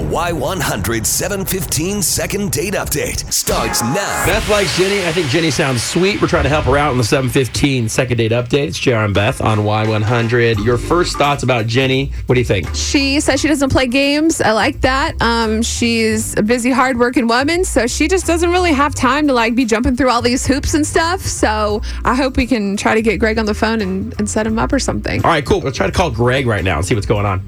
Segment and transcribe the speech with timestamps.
[0.00, 4.26] Y100 715 second date update starts now.
[4.26, 5.06] Beth likes Jenny.
[5.06, 6.20] I think Jenny sounds sweet.
[6.20, 8.68] We're trying to help her out on the 715 second date update.
[8.68, 10.64] It's JR and Beth on Y100.
[10.64, 12.12] Your first thoughts about Jenny.
[12.26, 12.68] What do you think?
[12.74, 14.40] She says she doesn't play games.
[14.40, 15.20] I like that.
[15.20, 19.54] Um, she's a busy, hardworking woman, so she just doesn't really have time to like
[19.54, 21.20] be jumping through all these hoops and stuff.
[21.20, 24.46] So I hope we can try to get Greg on the phone and, and set
[24.46, 25.24] him up or something.
[25.24, 25.60] All right, cool.
[25.60, 27.42] Let's try to call Greg right now and see what's going on.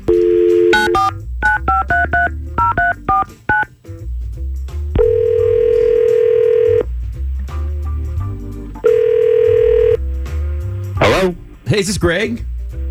[11.70, 12.44] Hey, is this Greg?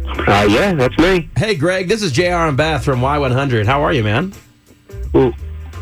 [0.08, 1.30] Uh, yeah, that's me.
[1.38, 1.90] Hey, Greg.
[1.90, 3.66] This is JR and Beth from Y100.
[3.66, 4.32] How are you, man?
[5.14, 5.34] Ooh,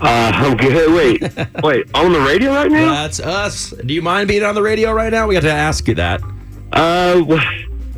[0.01, 0.91] uh, I'm good.
[0.95, 1.21] Wait,
[1.63, 2.91] wait, on the radio right now?
[2.93, 3.69] That's us.
[3.69, 5.27] Do you mind being on the radio right now?
[5.27, 6.21] We got to ask you that.
[6.73, 7.39] Uh, well,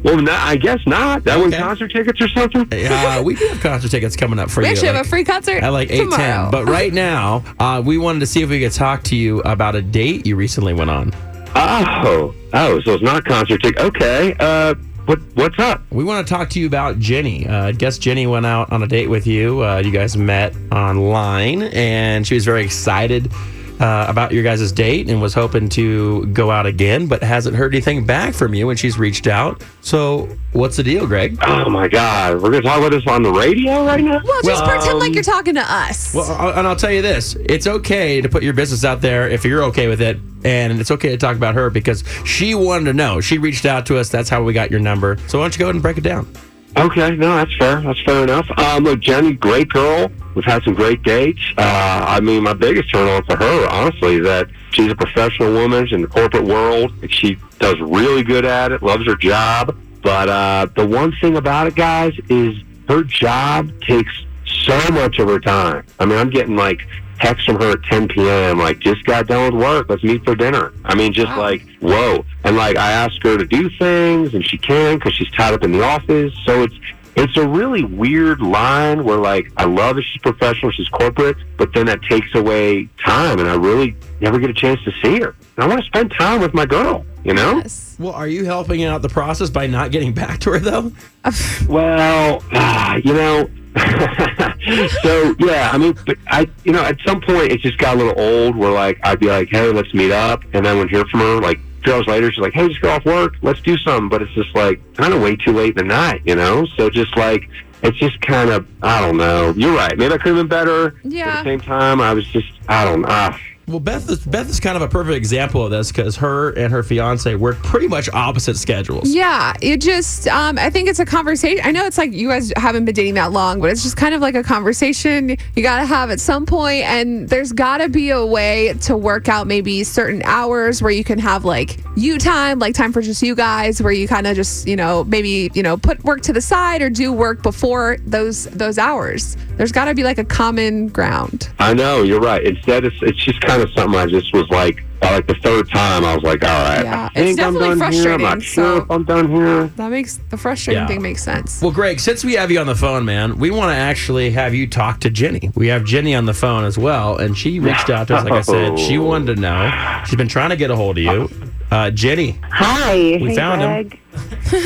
[0.04, 1.24] well not, I guess not.
[1.24, 1.60] That one Okay.
[1.60, 2.68] concert tickets or something?
[2.86, 4.72] Uh, we do have concert tickets coming up for We you.
[4.74, 6.10] actually like- have a free concert at like eight ten.
[6.12, 6.52] tomorrow.
[6.52, 9.76] But right now, uh, we wanted to see if we could talk to you about
[9.76, 11.14] a date you recently went on.
[11.56, 13.82] Oh, oh, so it's not concert ticket.
[13.82, 14.36] Okay.
[14.40, 14.76] Uh,
[15.10, 15.82] what, what's up?
[15.90, 17.48] We want to talk to you about Jenny.
[17.48, 19.64] Uh, I guess Jenny went out on a date with you.
[19.66, 23.32] Uh, you guys met online, and she was very excited
[23.80, 27.74] uh, about your guys' date and was hoping to go out again, but hasn't heard
[27.74, 28.70] anything back from you.
[28.70, 29.64] And she's reached out.
[29.82, 31.38] So, what's the deal, Greg?
[31.46, 34.22] Oh my God, we're gonna talk about this on the radio right now?
[34.24, 36.14] well, just Well, pretend um, like you're talking to us.
[36.14, 39.46] Well, and I'll tell you this: it's okay to put your business out there if
[39.46, 42.94] you're okay with it, and it's okay to talk about her because she wanted to
[42.94, 43.22] know.
[43.22, 44.10] She reached out to us.
[44.10, 45.18] That's how we got your number.
[45.28, 46.32] So why don't you go ahead and break it down?
[46.78, 47.82] Okay, no, that's fair.
[47.82, 48.50] That's fair enough.
[48.58, 50.12] Um, look, Jenny, great girl.
[50.36, 51.42] We've had some great dates.
[51.58, 55.52] Uh, I mean, my biggest turn on for her, honestly, is that she's a professional
[55.52, 56.94] woman she's in the corporate world.
[57.10, 59.76] She does really good at it, loves her job.
[60.02, 62.56] But uh, the one thing about it, guys, is
[62.88, 64.14] her job takes
[64.46, 65.86] so much of her time.
[66.00, 66.82] I mean, I'm getting like
[67.20, 68.58] texts from her at 10 p.m.
[68.60, 69.88] like, just got done with work.
[69.90, 70.74] Let's meet for dinner.
[70.86, 71.38] I mean, just Wow.
[71.40, 72.26] like, whoa.
[72.44, 75.64] And like, I ask her to do things, and she can because she's tied up
[75.64, 76.34] in the office.
[76.46, 76.76] So it's
[77.16, 81.74] it's a really weird line where like I love that she's professional, she's corporate, but
[81.74, 85.36] then that takes away time, and I really never get a chance to see her.
[85.58, 87.06] And I want to spend time with my girl.
[87.26, 87.58] You know?
[87.58, 87.98] Yes.
[88.00, 90.94] Well, are you helping out the process by not getting back to her though?
[91.68, 93.50] Well, ah, you know.
[95.04, 97.98] so yeah, I mean, but I, you know, at some point it just got a
[98.04, 98.56] little old.
[98.56, 101.40] Where like I'd be like, hey, let's meet up, and then would hear from her
[101.40, 104.10] like two hours later, she's like, hey, just go off work, let's do something.
[104.10, 106.66] But it's just like kind of way too late in the night, you know.
[106.78, 107.50] So just like
[107.82, 109.54] it's just kind of I don't know.
[109.56, 109.98] You're right.
[109.98, 110.92] Maybe I could have been better.
[111.04, 111.28] But Yeah.
[111.30, 113.30] at the same time, I was just I don't know.
[113.70, 116.74] Well, Beth is Beth is kind of a perfect example of this because her and
[116.74, 119.14] her fiance work pretty much opposite schedules.
[119.14, 121.64] Yeah, it just, um, I think it's a conversation.
[121.64, 124.16] I know it's like you guys haven't been dating that long, but it's just kind
[124.16, 127.90] of like a conversation you got to have at some point, And there's got to
[127.90, 132.18] be a way to work out maybe certain hours where you can have like you
[132.18, 135.52] time, like time for just you guys, where you kind of just, you know, maybe,
[135.54, 139.38] you know, put work to the side or do work before those those hours.
[139.58, 141.50] There's got to be like a common ground.
[141.60, 142.42] I know you're right.
[142.44, 144.84] Instead, it's it's just kind of something I just was like.
[145.02, 147.54] By like the third time, I was like, "All right, Yeah, I it's think I'm
[147.54, 148.12] definitely done here.
[148.12, 150.88] I'm not frustrating, sure so- if I'm done here." That makes the frustrating Yeah.
[150.88, 151.62] thing make sense.
[151.62, 154.54] Well, Greg, since we have you on the phone, man, we want to actually have
[154.54, 155.52] you talk to Jenny.
[155.56, 158.26] We have Jenny on the phone as well, and she reached out to us.
[158.26, 159.72] Like I said, she wanted to know.
[160.06, 161.30] She's been trying to get a hold of you.
[161.72, 162.96] Uh, Jenny, Hi.
[163.22, 163.88] We hey, found him.
[163.88, 164.00] Greg.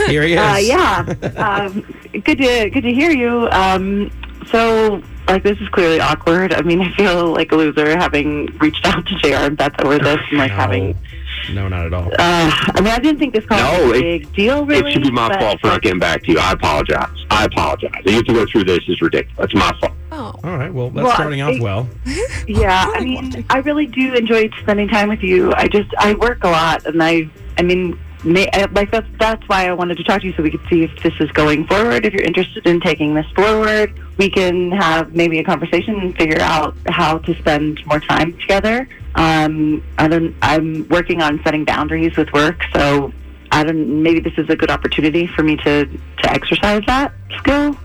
[0.07, 0.39] here he is.
[0.39, 1.05] Uh, yeah.
[1.37, 1.81] um,
[2.23, 3.47] good to good to hear you.
[3.51, 4.09] Um,
[4.47, 4.99] so,
[5.33, 6.53] like, this is clearly awkward.
[6.53, 9.97] I mean, I feel like a loser having reached out to JR and Beth over
[9.99, 10.57] this, and like No.
[10.57, 10.97] having.
[11.51, 12.07] No, not at all.
[12.07, 14.65] Uh, I mean, I didn't think this call No, was a it- big deal.
[14.65, 16.39] Really, it should be my but- fault for not getting back to you.
[16.39, 17.09] I apologize.
[17.29, 17.91] I apologize.
[18.05, 19.45] You have to go through this is ridiculous.
[19.51, 19.91] It's my fault.
[20.11, 20.71] Oh, All right.
[20.73, 21.89] Well, that's Well, starting off well.
[22.47, 25.51] Yeah, I mean, I really do enjoy spending time with you.
[25.55, 27.27] I just I work a lot, and I
[27.57, 30.51] I mean, may, like that's that's why I wanted to talk to you so we
[30.51, 32.05] could see if this is going forward.
[32.05, 36.41] If you're interested in taking this forward, we can have maybe a conversation and figure
[36.41, 38.87] out how to spend more time together.
[39.15, 40.35] Um, I don't.
[40.41, 43.11] I'm working on setting boundaries with work, so
[43.53, 44.01] I don't.
[44.03, 47.77] Maybe this is a good opportunity for me to to exercise that skill.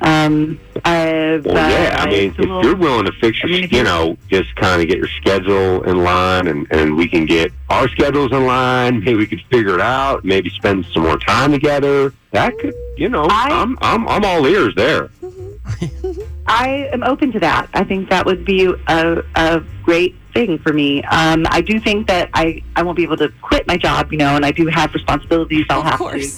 [0.00, 1.96] Um, I've, Well, uh, yeah.
[1.98, 4.80] I mean, if little- you're willing to fix your, I mean, you know, just kind
[4.80, 9.00] of get your schedule in line, and and we can get our schedules in line.
[9.00, 10.24] Maybe we could figure it out.
[10.24, 12.12] Maybe spend some more time together.
[12.32, 15.10] That could, you know, I- I'm I'm I'm all ears there.
[16.48, 17.68] I am open to that.
[17.74, 21.02] I think that would be a, a great thing for me.
[21.04, 24.18] Um, I do think that I, I won't be able to quit my job, you
[24.18, 26.30] know, and I do have responsibilities I'll have to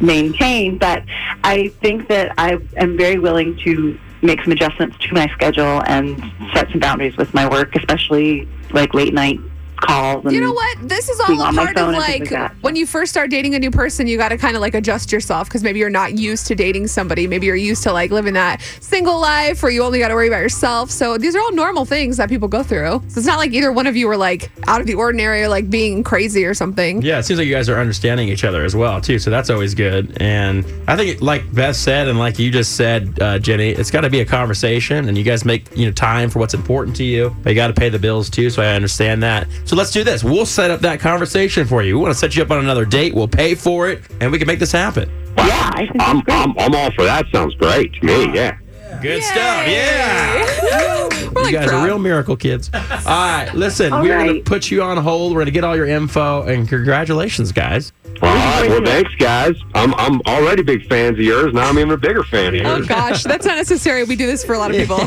[0.00, 0.78] maintain.
[0.78, 1.04] But
[1.44, 6.18] I think that I am very willing to make some adjustments to my schedule and
[6.54, 9.38] set some boundaries with my work, especially like late night
[9.76, 10.24] calls.
[10.24, 10.88] And You know what?
[10.88, 13.30] This is all a part of phone and things like like when you first start
[13.30, 15.90] dating a new person, you got to kind of like adjust yourself because maybe you're
[15.90, 17.26] not used to dating somebody.
[17.26, 20.28] Maybe you're used to like living that single life where you only got to worry
[20.28, 20.90] about yourself.
[20.90, 23.02] So these are all normal things that people go through.
[23.08, 25.48] So it's not like either one of you were like out of the ordinary or
[25.48, 27.02] like being crazy or something.
[27.02, 29.18] Yeah, it seems like you guys are understanding each other as well too.
[29.18, 30.16] So that's always good.
[30.20, 34.02] And I think, like Beth said, and like you just said, uh, Jenny, it's got
[34.02, 37.04] to be a conversation, and you guys make you know time for what's important to
[37.04, 37.34] you.
[37.42, 38.50] But you got to pay the bills too.
[38.50, 39.46] So I understand that.
[39.66, 40.22] So let's do this.
[40.24, 41.96] We'll set up that conversation for you.
[41.96, 43.14] We want to set you up on another date.
[43.14, 45.10] We'll pay for it, and we can make this happen.
[45.36, 45.46] Wow.
[45.46, 46.22] Yeah, I think I'm.
[46.28, 47.26] I'm, I'm all for that.
[47.32, 48.32] Sounds great to me.
[48.34, 48.56] Yeah.
[49.02, 49.66] Good stuff.
[49.68, 51.10] Yeah.
[51.34, 51.82] We're You like guys proud.
[51.82, 52.70] are real miracle kids.
[52.74, 55.32] All right, listen, All we're going to put you on hold.
[55.32, 57.92] We're going to get all your info, and congratulations, guys.
[58.22, 58.68] All right.
[58.68, 59.56] Well, thanks, guys.
[59.74, 61.52] I'm I'm already big fans of yours.
[61.52, 62.86] Now I'm even a bigger fan of oh, yours.
[62.86, 64.04] Oh gosh, that's not necessary.
[64.04, 64.96] We do this for a lot of people.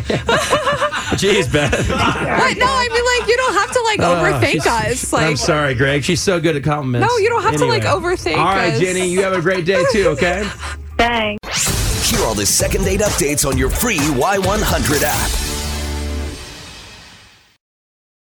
[1.20, 1.72] Jeez, Beth.
[1.90, 2.58] What?
[2.58, 5.14] No, I mean like you don't have to like Oh, overthink she's- us.
[5.14, 6.04] I'm Like sorry, Greg.
[6.04, 7.08] She's so good at compliments.
[7.08, 8.16] No, you don't have to, like, Anyway.
[8.16, 8.80] overthink All right, us.
[8.80, 10.44] Jenny, you have a great day too, okay?
[10.98, 12.10] Thanks.
[12.10, 15.49] Hear all the second date updates on your free Y100 app.